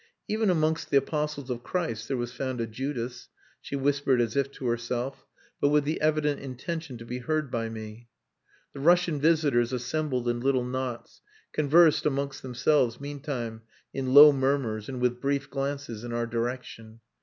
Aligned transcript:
"Even 0.27 0.49
amongst 0.49 0.89
the 0.89 0.97
Apostles 0.97 1.51
of 1.51 1.61
Christ 1.61 2.07
there 2.07 2.17
was 2.17 2.33
found 2.33 2.59
a 2.59 2.65
Judas," 2.65 3.29
she 3.61 3.75
whispered 3.75 4.19
as 4.19 4.35
if 4.35 4.51
to 4.53 4.65
herself, 4.65 5.27
but 5.59 5.69
with 5.69 5.83
the 5.83 6.01
evident 6.01 6.39
intention 6.39 6.97
to 6.97 7.05
be 7.05 7.19
heard 7.19 7.51
by 7.51 7.69
me. 7.69 8.07
The 8.73 8.79
Russian 8.79 9.21
visitors 9.21 9.71
assembled 9.71 10.27
in 10.27 10.39
little 10.39 10.65
knots, 10.65 11.21
conversed 11.53 12.07
amongst 12.07 12.41
themselves 12.41 12.99
meantime, 12.99 13.61
in 13.93 14.11
low 14.11 14.31
murmurs, 14.31 14.89
and 14.89 14.99
with 14.99 15.21
brief 15.21 15.51
glances 15.51 16.03
in 16.03 16.13
our 16.13 16.25
direction. 16.25 17.01